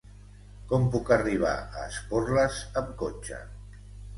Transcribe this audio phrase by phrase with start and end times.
[0.71, 3.43] Com puc arribar a Esporles amb cotxe?